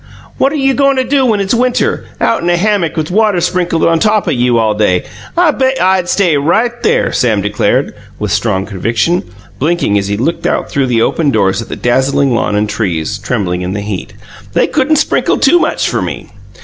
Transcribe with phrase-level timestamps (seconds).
[0.39, 3.85] "What you goin' to do when it's winter, out in a hammock with water sprinkled
[3.85, 5.03] on top o' you all day?
[5.37, 9.21] I bet you" "I'd stay right there," Sam declared, with strong conviction,
[9.59, 13.19] blinking as he looked out through the open doors at the dazzling lawn and trees,
[13.19, 14.13] trembling in the heat.
[14.53, 16.29] "They couldn't sprinkle too much for ME!"